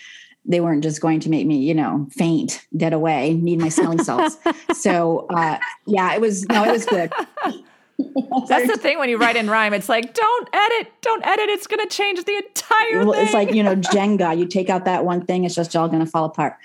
they 0.48 0.60
weren't 0.60 0.84
just 0.84 1.00
going 1.00 1.18
to 1.18 1.28
make 1.28 1.44
me, 1.44 1.58
you 1.58 1.74
know, 1.74 2.06
faint, 2.12 2.64
dead 2.76 2.92
away, 2.92 3.34
need 3.34 3.58
my 3.58 3.68
smelling 3.68 4.00
salts. 4.00 4.36
so 4.74 5.26
uh, 5.30 5.58
yeah, 5.86 6.14
it 6.14 6.20
was 6.20 6.44
no, 6.48 6.64
it 6.64 6.70
was 6.70 6.84
good. 6.86 7.12
That's 8.48 8.66
the 8.66 8.76
thing 8.76 8.98
when 8.98 9.08
you 9.08 9.16
write 9.16 9.36
in 9.36 9.48
rhyme. 9.48 9.72
It's 9.72 9.88
like, 9.88 10.12
don't 10.12 10.48
edit, 10.52 10.92
don't 11.00 11.26
edit. 11.26 11.48
It's 11.48 11.66
going 11.66 11.86
to 11.86 11.94
change 11.94 12.22
the 12.24 12.36
entire 12.36 13.04
well, 13.04 13.12
thing. 13.14 13.24
It's 13.24 13.32
like, 13.32 13.54
you 13.54 13.62
know, 13.62 13.74
Jenga. 13.76 14.36
You 14.36 14.46
take 14.46 14.68
out 14.68 14.84
that 14.84 15.04
one 15.04 15.24
thing, 15.24 15.44
it's 15.44 15.54
just 15.54 15.74
all 15.74 15.88
going 15.88 16.04
to 16.04 16.10
fall 16.10 16.24
apart. 16.24 16.56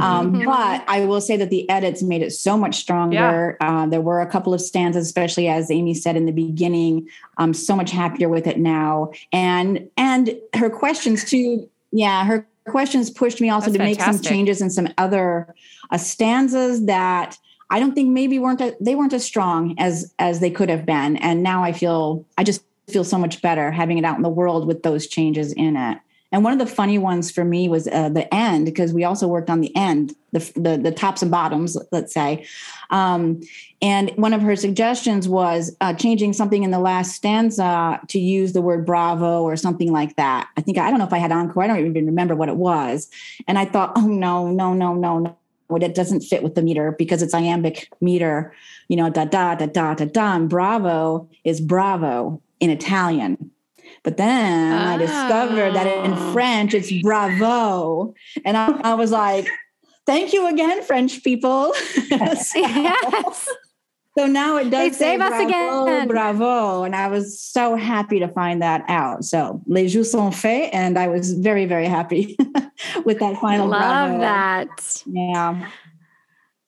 Um, 0.00 0.32
mm-hmm. 0.32 0.44
But 0.44 0.84
I 0.88 1.04
will 1.04 1.20
say 1.20 1.36
that 1.36 1.50
the 1.50 1.68
edits 1.70 2.02
made 2.02 2.22
it 2.22 2.32
so 2.32 2.56
much 2.56 2.76
stronger. 2.76 3.56
Yeah. 3.60 3.82
Uh, 3.82 3.86
there 3.86 4.00
were 4.00 4.20
a 4.20 4.26
couple 4.26 4.52
of 4.52 4.60
stanzas, 4.60 5.06
especially 5.06 5.48
as 5.48 5.70
Amy 5.70 5.94
said 5.94 6.16
in 6.16 6.26
the 6.26 6.32
beginning. 6.32 7.08
I'm 7.38 7.54
so 7.54 7.76
much 7.76 7.92
happier 7.92 8.28
with 8.28 8.46
it 8.46 8.58
now. 8.58 9.12
And 9.32 9.88
and 9.96 10.34
her 10.54 10.70
questions 10.70 11.24
too. 11.24 11.68
Yeah, 11.92 12.24
her 12.24 12.46
questions 12.68 13.10
pushed 13.10 13.40
me 13.40 13.48
also 13.48 13.66
That's 13.66 13.78
to 13.78 13.84
fantastic. 13.84 14.06
make 14.06 14.14
some 14.14 14.22
changes 14.22 14.60
in 14.60 14.70
some 14.70 14.88
other 14.98 15.54
uh, 15.90 15.98
stanzas 15.98 16.86
that– 16.86 17.38
I 17.70 17.78
don't 17.78 17.94
think 17.94 18.10
maybe 18.10 18.38
weren't 18.38 18.60
a, 18.60 18.76
they 18.80 18.94
weren't 18.94 19.12
as 19.12 19.24
strong 19.24 19.74
as 19.78 20.12
as 20.18 20.40
they 20.40 20.50
could 20.50 20.68
have 20.68 20.84
been. 20.84 21.16
And 21.16 21.42
now 21.42 21.62
I 21.62 21.72
feel 21.72 22.26
I 22.36 22.44
just 22.44 22.64
feel 22.88 23.04
so 23.04 23.18
much 23.18 23.40
better 23.40 23.70
having 23.70 23.98
it 23.98 24.04
out 24.04 24.16
in 24.16 24.22
the 24.22 24.28
world 24.28 24.66
with 24.66 24.82
those 24.82 25.06
changes 25.06 25.52
in 25.52 25.76
it. 25.76 25.98
And 26.32 26.44
one 26.44 26.52
of 26.52 26.60
the 26.60 26.72
funny 26.72 26.96
ones 26.96 27.30
for 27.30 27.44
me 27.44 27.68
was 27.68 27.88
uh, 27.88 28.08
the 28.08 28.32
end 28.32 28.64
because 28.64 28.92
we 28.92 29.02
also 29.02 29.26
worked 29.26 29.50
on 29.50 29.60
the 29.60 29.74
end, 29.74 30.14
the, 30.30 30.38
the, 30.54 30.78
the 30.80 30.92
tops 30.92 31.22
and 31.22 31.30
bottoms, 31.30 31.76
let's 31.90 32.14
say. 32.14 32.46
Um, 32.90 33.40
and 33.82 34.10
one 34.10 34.32
of 34.32 34.40
her 34.40 34.54
suggestions 34.54 35.28
was 35.28 35.74
uh, 35.80 35.92
changing 35.94 36.32
something 36.34 36.62
in 36.62 36.70
the 36.70 36.78
last 36.78 37.16
stanza 37.16 38.00
to 38.06 38.20
use 38.20 38.52
the 38.52 38.62
word 38.62 38.86
bravo 38.86 39.42
or 39.42 39.56
something 39.56 39.90
like 39.90 40.14
that. 40.16 40.48
I 40.56 40.60
think 40.60 40.78
I 40.78 40.90
don't 40.90 41.00
know 41.00 41.06
if 41.06 41.12
I 41.12 41.18
had 41.18 41.32
encore. 41.32 41.64
I 41.64 41.66
don't 41.66 41.84
even 41.84 42.06
remember 42.06 42.36
what 42.36 42.48
it 42.48 42.56
was. 42.56 43.10
And 43.48 43.58
I 43.58 43.64
thought, 43.64 43.92
oh 43.96 44.06
no, 44.06 44.52
no, 44.52 44.72
no, 44.72 44.94
no, 44.94 45.36
no 45.70 45.82
it 45.82 45.94
doesn't 45.94 46.22
fit 46.22 46.42
with 46.42 46.54
the 46.54 46.62
meter 46.62 46.92
because 46.98 47.22
it's 47.22 47.34
iambic 47.34 47.88
meter, 48.00 48.52
you 48.88 48.96
know, 48.96 49.10
da 49.10 49.24
da 49.24 49.54
da 49.54 49.66
da 49.66 49.94
da 49.94 50.04
da. 50.04 50.36
And 50.36 50.48
bravo 50.48 51.28
is 51.44 51.60
bravo 51.60 52.42
in 52.58 52.70
Italian. 52.70 53.50
But 54.02 54.16
then 54.16 54.72
oh. 54.72 54.76
I 54.76 54.96
discovered 54.96 55.74
that 55.74 55.86
in 56.04 56.12
oh. 56.12 56.32
French 56.32 56.74
it's 56.74 56.92
bravo. 57.02 58.14
And 58.44 58.56
I, 58.56 58.68
I 58.82 58.94
was 58.94 59.10
like, 59.10 59.46
thank 60.06 60.32
you 60.32 60.46
again, 60.46 60.82
French 60.82 61.22
people. 61.22 61.72
yes. 62.10 63.48
So 64.20 64.26
now 64.26 64.58
it 64.58 64.68
does 64.68 64.92
they 64.98 65.04
save 65.04 65.20
us 65.22 65.30
bravo, 65.30 65.86
again. 65.86 66.08
Bravo. 66.08 66.84
And 66.84 66.94
I 66.94 67.08
was 67.08 67.40
so 67.40 67.74
happy 67.74 68.18
to 68.18 68.28
find 68.28 68.60
that 68.60 68.84
out. 68.86 69.24
So 69.24 69.62
les 69.66 69.88
jeux 69.88 70.04
sont 70.04 70.34
faits. 70.34 70.74
And 70.74 70.98
I 70.98 71.08
was 71.08 71.32
very, 71.32 71.64
very 71.64 71.86
happy 71.86 72.36
with 73.06 73.18
that 73.20 73.40
final 73.40 73.66
Love 73.68 73.80
bravo. 73.80 74.20
that. 74.20 75.02
Yeah. 75.06 75.70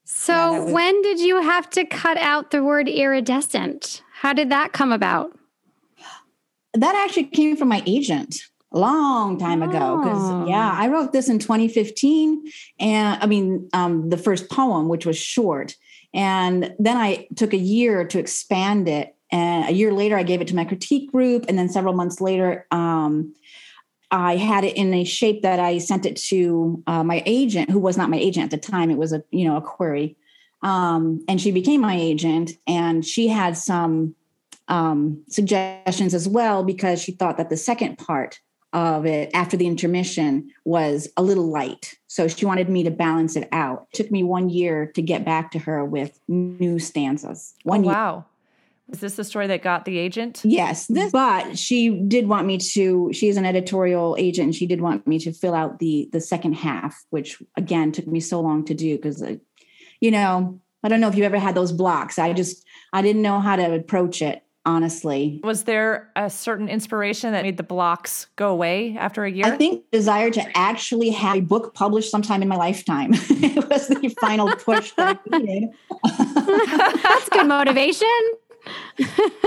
So 0.04 0.32
yeah, 0.32 0.58
was- 0.60 0.72
when 0.72 1.02
did 1.02 1.20
you 1.20 1.42
have 1.42 1.68
to 1.70 1.84
cut 1.84 2.16
out 2.16 2.52
the 2.52 2.64
word 2.64 2.88
iridescent? 2.88 4.02
How 4.14 4.32
did 4.32 4.48
that 4.50 4.72
come 4.72 4.90
about? 4.90 5.36
That 6.72 6.94
actually 6.94 7.24
came 7.24 7.56
from 7.58 7.68
my 7.68 7.82
agent 7.84 8.36
a 8.72 8.78
long 8.78 9.38
time 9.38 9.62
ago 9.62 9.98
because 9.98 10.48
yeah 10.48 10.72
i 10.74 10.88
wrote 10.88 11.12
this 11.12 11.28
in 11.28 11.38
2015 11.38 12.42
and 12.80 13.22
i 13.22 13.26
mean 13.26 13.68
um, 13.74 14.08
the 14.08 14.16
first 14.16 14.48
poem 14.48 14.88
which 14.88 15.04
was 15.04 15.18
short 15.18 15.76
and 16.14 16.74
then 16.78 16.96
I 16.96 17.26
took 17.36 17.52
a 17.52 17.58
year 17.58 18.06
to 18.06 18.18
expand 18.18 18.88
it. 18.88 19.14
And 19.30 19.68
a 19.68 19.72
year 19.72 19.92
later, 19.92 20.16
I 20.16 20.24
gave 20.24 20.42
it 20.42 20.48
to 20.48 20.56
my 20.56 20.64
critique 20.64 21.10
group. 21.10 21.46
And 21.48 21.58
then 21.58 21.70
several 21.70 21.94
months 21.94 22.20
later, 22.20 22.66
um, 22.70 23.34
I 24.10 24.36
had 24.36 24.64
it 24.64 24.76
in 24.76 24.92
a 24.92 25.04
shape 25.04 25.40
that 25.40 25.58
I 25.58 25.78
sent 25.78 26.04
it 26.04 26.16
to 26.28 26.82
uh, 26.86 27.02
my 27.02 27.22
agent, 27.24 27.70
who 27.70 27.78
was 27.78 27.96
not 27.96 28.10
my 28.10 28.18
agent 28.18 28.44
at 28.44 28.50
the 28.50 28.70
time. 28.70 28.90
It 28.90 28.98
was 28.98 29.14
a 29.14 29.24
you 29.30 29.46
know 29.46 29.56
a 29.56 29.62
query, 29.62 30.16
um, 30.60 31.24
and 31.28 31.40
she 31.40 31.50
became 31.50 31.80
my 31.80 31.96
agent. 31.96 32.52
And 32.66 33.06
she 33.06 33.28
had 33.28 33.56
some 33.56 34.14
um, 34.68 35.24
suggestions 35.30 36.12
as 36.12 36.28
well 36.28 36.62
because 36.62 37.00
she 37.00 37.12
thought 37.12 37.38
that 37.38 37.48
the 37.48 37.56
second 37.56 37.96
part 37.96 38.38
of 38.72 39.04
it 39.04 39.30
after 39.34 39.56
the 39.56 39.66
intermission 39.66 40.50
was 40.64 41.08
a 41.16 41.22
little 41.22 41.50
light. 41.50 41.94
So 42.06 42.28
she 42.28 42.46
wanted 42.46 42.68
me 42.68 42.82
to 42.84 42.90
balance 42.90 43.36
it 43.36 43.48
out. 43.52 43.86
It 43.92 43.96
took 43.96 44.10
me 44.10 44.22
one 44.22 44.48
year 44.48 44.86
to 44.94 45.02
get 45.02 45.24
back 45.24 45.50
to 45.52 45.58
her 45.60 45.84
with 45.84 46.18
new 46.28 46.78
stanzas. 46.78 47.54
One 47.64 47.84
oh, 47.84 47.88
wow. 47.88 48.24
Is 48.90 49.00
this 49.00 49.16
the 49.16 49.24
story 49.24 49.46
that 49.46 49.62
got 49.62 49.84
the 49.84 49.98
agent? 49.98 50.42
Yes. 50.44 50.86
This, 50.86 51.12
but 51.12 51.58
she 51.58 51.90
did 51.90 52.28
want 52.28 52.46
me 52.46 52.58
to, 52.58 53.10
she 53.12 53.28
is 53.28 53.36
an 53.36 53.46
editorial 53.46 54.16
agent 54.18 54.46
and 54.46 54.54
she 54.54 54.66
did 54.66 54.80
want 54.80 55.06
me 55.06 55.18
to 55.20 55.32
fill 55.32 55.54
out 55.54 55.78
the 55.78 56.08
the 56.12 56.20
second 56.20 56.54
half, 56.54 57.02
which 57.10 57.42
again 57.56 57.92
took 57.92 58.06
me 58.06 58.20
so 58.20 58.40
long 58.40 58.64
to 58.66 58.74
do 58.74 58.96
because 58.96 59.22
uh, 59.22 59.36
you 60.00 60.10
know, 60.10 60.60
I 60.82 60.88
don't 60.88 61.00
know 61.00 61.08
if 61.08 61.14
you 61.14 61.24
ever 61.24 61.38
had 61.38 61.54
those 61.54 61.72
blocks. 61.72 62.18
I 62.18 62.32
just 62.32 62.66
I 62.92 63.02
didn't 63.02 63.22
know 63.22 63.40
how 63.40 63.56
to 63.56 63.74
approach 63.74 64.20
it 64.20 64.42
honestly. 64.64 65.40
Was 65.42 65.64
there 65.64 66.10
a 66.16 66.30
certain 66.30 66.68
inspiration 66.68 67.32
that 67.32 67.42
made 67.42 67.56
the 67.56 67.62
blocks 67.62 68.26
go 68.36 68.50
away 68.50 68.96
after 68.98 69.24
a 69.24 69.30
year? 69.30 69.46
I 69.46 69.56
think 69.56 69.90
desire 69.90 70.30
to 70.30 70.56
actually 70.56 71.10
have 71.10 71.36
a 71.36 71.40
book 71.40 71.74
published 71.74 72.10
sometime 72.10 72.42
in 72.42 72.48
my 72.48 72.56
lifetime. 72.56 73.10
it 73.14 73.68
was 73.68 73.88
the 73.88 74.14
final 74.20 74.54
push 74.56 74.92
that 74.92 75.20
I 75.32 75.38
needed. 75.38 75.70
That's 77.02 77.28
good 77.28 77.46
motivation. 77.46 78.08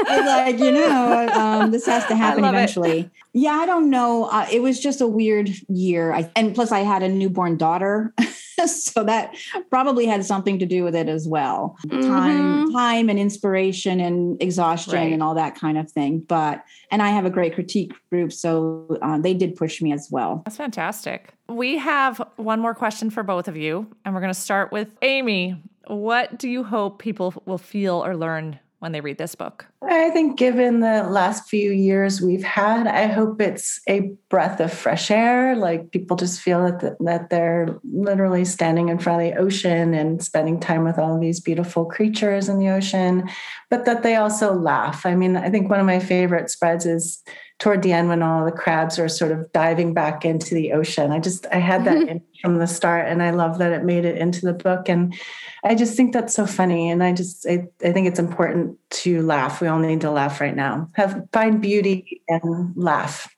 Like 0.07 0.59
you 0.59 0.71
know 0.71 1.27
um, 1.33 1.71
this 1.71 1.85
has 1.85 2.05
to 2.05 2.15
happen 2.15 2.43
eventually 2.43 2.99
it. 2.99 3.11
yeah 3.33 3.51
i 3.51 3.65
don't 3.65 3.89
know. 3.89 4.25
Uh, 4.25 4.45
it 4.51 4.61
was 4.61 4.79
just 4.79 5.01
a 5.01 5.07
weird 5.07 5.49
year. 5.67 6.13
I, 6.13 6.29
and 6.35 6.53
plus 6.53 6.71
i 6.71 6.79
had 6.79 7.03
a 7.03 7.09
newborn 7.09 7.57
daughter 7.57 8.13
so 8.65 9.03
that 9.03 9.35
probably 9.69 10.05
had 10.05 10.25
something 10.25 10.59
to 10.59 10.65
do 10.65 10.83
with 10.83 10.95
it 10.95 11.09
as 11.09 11.27
well. 11.27 11.77
Mm-hmm. 11.87 12.07
time 12.07 12.71
time 12.71 13.09
and 13.09 13.19
inspiration 13.19 13.99
and 13.99 14.41
exhaustion 14.41 14.93
right. 14.93 15.13
and 15.13 15.21
all 15.23 15.35
that 15.35 15.55
kind 15.55 15.77
of 15.77 15.91
thing. 15.91 16.19
But 16.19 16.63
and 16.91 17.01
i 17.01 17.09
have 17.09 17.25
a 17.25 17.29
great 17.29 17.53
critique 17.53 17.93
group 18.09 18.31
so 18.33 18.97
uh, 19.01 19.17
they 19.17 19.33
did 19.33 19.55
push 19.55 19.81
me 19.81 19.93
as 19.93 20.09
well. 20.11 20.41
That's 20.45 20.57
fantastic. 20.57 21.33
We 21.47 21.77
have 21.77 22.21
one 22.37 22.59
more 22.59 22.73
question 22.73 23.09
for 23.09 23.23
both 23.23 23.47
of 23.47 23.55
you 23.55 23.87
and 24.03 24.13
we're 24.13 24.21
going 24.21 24.33
to 24.33 24.39
start 24.39 24.71
with 24.71 24.89
amy. 25.01 25.61
What 25.87 26.39
do 26.39 26.49
you 26.49 26.63
hope 26.63 26.99
people 26.99 27.33
will 27.45 27.59
feel 27.59 28.03
or 28.03 28.17
learn 28.17 28.59
when 28.85 28.91
they 28.91 29.01
read 29.01 29.17
this 29.17 29.33
book? 29.33 29.65
I 29.81 30.11
think, 30.11 30.37
given 30.37 30.81
the 30.81 31.01
last 31.09 31.49
few 31.49 31.71
years 31.71 32.21
we've 32.21 32.43
had, 32.43 32.85
I 32.85 33.07
hope 33.07 33.41
it's 33.41 33.81
a 33.89 34.11
breath 34.29 34.59
of 34.59 34.71
fresh 34.71 35.09
air. 35.09 35.55
Like 35.55 35.89
people 35.89 36.15
just 36.15 36.39
feel 36.39 36.63
that, 36.65 36.95
that 36.99 37.31
they're 37.31 37.79
literally 37.83 38.45
standing 38.45 38.89
in 38.89 38.99
front 38.99 39.23
of 39.23 39.33
the 39.33 39.41
ocean 39.41 39.95
and 39.95 40.23
spending 40.23 40.59
time 40.59 40.83
with 40.83 40.99
all 40.99 41.19
these 41.19 41.39
beautiful 41.39 41.85
creatures 41.85 42.47
in 42.47 42.59
the 42.59 42.69
ocean, 42.69 43.27
but 43.71 43.85
that 43.85 44.03
they 44.03 44.17
also 44.17 44.53
laugh. 44.53 45.03
I 45.03 45.15
mean, 45.15 45.35
I 45.35 45.49
think 45.49 45.67
one 45.67 45.79
of 45.79 45.87
my 45.87 45.99
favorite 45.99 46.51
spreads 46.51 46.85
is 46.85 47.23
toward 47.59 47.81
the 47.81 47.93
end 47.93 48.09
when 48.09 48.21
all 48.21 48.43
the 48.43 48.51
crabs 48.51 48.99
are 48.99 49.07
sort 49.07 49.31
of 49.31 49.51
diving 49.53 49.93
back 49.93 50.25
into 50.25 50.53
the 50.53 50.73
ocean. 50.73 51.11
I 51.11 51.19
just 51.19 51.45
I 51.51 51.57
had 51.57 51.85
that 51.85 52.21
from 52.41 52.57
the 52.57 52.67
start, 52.67 53.07
and 53.07 53.23
I 53.23 53.31
love 53.31 53.59
that 53.59 53.71
it 53.71 53.83
made 53.83 54.05
it 54.05 54.17
into 54.17 54.45
the 54.45 54.53
book. 54.53 54.89
And 54.89 55.15
I 55.63 55.75
just 55.75 55.95
think 55.95 56.13
that's 56.13 56.33
so 56.33 56.45
funny, 56.45 56.89
and 56.89 57.03
I 57.03 57.13
just 57.13 57.45
I, 57.47 57.67
I 57.83 57.91
think 57.91 58.07
it's 58.07 58.19
important 58.19 58.77
to 58.91 59.21
laugh. 59.21 59.61
We 59.61 59.67
all 59.67 59.79
need 59.79 60.01
to 60.01 60.11
laugh 60.11 60.41
right 60.41 60.55
now. 60.55 60.89
Have 60.93 61.27
find 61.31 61.61
beauty 61.61 62.21
and 62.27 62.75
laugh. 62.75 63.31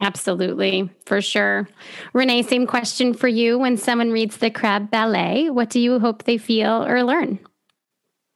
Absolutely, 0.00 0.90
for 1.06 1.22
sure. 1.22 1.68
Renee, 2.12 2.42
same 2.42 2.66
question 2.66 3.14
for 3.14 3.28
you. 3.28 3.58
When 3.58 3.76
someone 3.76 4.10
reads 4.10 4.38
the 4.38 4.50
Crab 4.50 4.90
Ballet, 4.90 5.50
what 5.50 5.70
do 5.70 5.78
you 5.78 6.00
hope 6.00 6.24
they 6.24 6.36
feel 6.36 6.84
or 6.84 7.04
learn? 7.04 7.38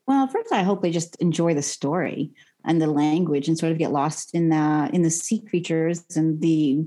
Well, 0.06 0.26
first, 0.28 0.52
I 0.52 0.62
hope 0.62 0.80
they 0.80 0.90
just 0.90 1.16
enjoy 1.16 1.52
the 1.52 1.62
story 1.62 2.32
and 2.64 2.80
the 2.80 2.86
language 2.86 3.48
and 3.48 3.58
sort 3.58 3.72
of 3.72 3.78
get 3.78 3.92
lost 3.92 4.34
in 4.34 4.48
the 4.48 4.90
in 4.92 5.02
the 5.02 5.10
sea 5.10 5.40
creatures 5.48 6.04
and 6.16 6.40
the 6.40 6.84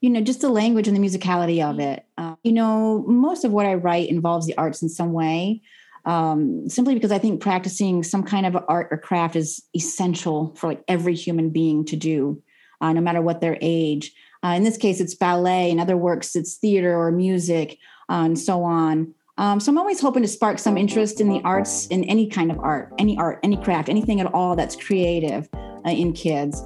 you 0.00 0.10
know 0.10 0.20
just 0.20 0.40
the 0.40 0.48
language 0.48 0.88
and 0.88 0.96
the 0.96 1.00
musicality 1.00 1.62
of 1.64 1.78
it. 1.80 2.04
Uh, 2.16 2.36
you 2.42 2.52
know 2.52 3.04
most 3.06 3.44
of 3.44 3.52
what 3.52 3.66
i 3.66 3.74
write 3.74 4.08
involves 4.08 4.46
the 4.46 4.56
arts 4.56 4.82
in 4.82 4.88
some 4.88 5.12
way 5.12 5.60
um, 6.04 6.68
simply 6.68 6.94
because 6.94 7.12
i 7.12 7.18
think 7.18 7.40
practicing 7.40 8.02
some 8.02 8.22
kind 8.22 8.46
of 8.46 8.56
art 8.68 8.88
or 8.90 8.98
craft 8.98 9.36
is 9.36 9.62
essential 9.74 10.54
for 10.56 10.68
like 10.68 10.82
every 10.88 11.14
human 11.14 11.50
being 11.50 11.84
to 11.84 11.96
do 11.96 12.42
uh, 12.80 12.92
no 12.92 13.00
matter 13.00 13.20
what 13.20 13.40
their 13.40 13.58
age. 13.60 14.12
Uh, 14.44 14.48
in 14.48 14.62
this 14.62 14.76
case 14.76 15.00
it's 15.00 15.14
ballet. 15.14 15.70
In 15.70 15.80
other 15.80 15.96
works 15.96 16.36
it's 16.36 16.56
theater 16.56 16.96
or 16.96 17.10
music 17.10 17.78
uh, 18.08 18.22
and 18.24 18.38
so 18.38 18.62
on 18.62 19.14
um, 19.38 19.60
so 19.60 19.70
I'm 19.70 19.78
always 19.78 20.00
hoping 20.00 20.22
to 20.22 20.28
spark 20.28 20.58
some 20.58 20.76
interest 20.76 21.20
in 21.20 21.28
the 21.28 21.40
arts, 21.44 21.86
in 21.86 22.04
any 22.04 22.28
kind 22.28 22.50
of 22.50 22.58
art, 22.58 22.92
any 22.98 23.16
art, 23.16 23.38
any 23.44 23.56
craft, 23.56 23.88
anything 23.88 24.20
at 24.20 24.26
all 24.34 24.56
that's 24.56 24.76
creative 24.76 25.48
uh, 25.54 25.90
in 25.90 26.12
kids. 26.12 26.62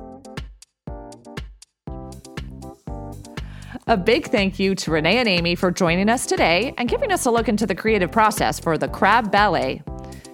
A 3.88 3.96
big 3.96 4.28
thank 4.28 4.58
you 4.58 4.74
to 4.76 4.90
Renee 4.90 5.18
and 5.18 5.28
Amy 5.28 5.54
for 5.54 5.70
joining 5.70 6.08
us 6.08 6.24
today 6.24 6.72
and 6.78 6.88
giving 6.88 7.12
us 7.12 7.26
a 7.26 7.30
look 7.30 7.48
into 7.48 7.66
the 7.66 7.74
creative 7.74 8.10
process 8.10 8.58
for 8.58 8.78
the 8.78 8.88
Crab 8.88 9.30
Ballet. 9.30 9.82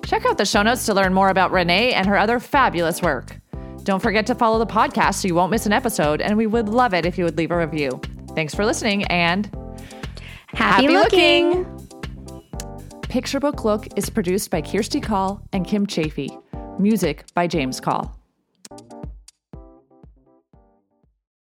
Check 0.05 0.25
out 0.27 0.39
the 0.39 0.45
show 0.45 0.63
notes 0.63 0.87
to 0.87 0.95
learn 0.95 1.13
more 1.13 1.31
about 1.31 1.51
Renee 1.51 1.93
and 1.93 2.07
her 2.07 2.17
other 2.17 2.39
fabulous 2.39 3.03
work. 3.03 3.37
Don't 3.83 4.01
forget 4.01 4.27
to 4.27 4.35
follow 4.35 4.59
the 4.59 4.67
podcast 4.67 5.15
so 5.15 5.29
you 5.29 5.35
won't 5.35 5.51
miss 5.51 5.67
an 5.67 5.73
episode, 5.73 6.21
and 6.21 6.37
we 6.37 6.47
would 6.47 6.69
love 6.69 6.95
it 6.95 7.05
if 7.05 7.19
you 7.19 7.25
would 7.25 7.37
leave 7.37 7.51
a 7.51 7.57
review. 7.57 8.01
Thanks 8.35 8.55
for 8.55 8.65
listening 8.65 9.05
and 9.07 9.47
happy, 10.49 10.85
happy 10.85 10.89
looking. 10.89 11.49
looking. 11.49 11.78
Picture 13.09 13.41
Book 13.41 13.65
Look 13.65 13.89
is 13.97 14.11
produced 14.11 14.51
by 14.51 14.61
Kirsti 14.61 15.03
Call 15.03 15.41
and 15.55 15.67
Kim 15.67 15.87
Chaffee. 15.87 16.29
Music 16.79 17.25
by 17.33 17.47
James 17.47 17.81
Call. 17.81 18.18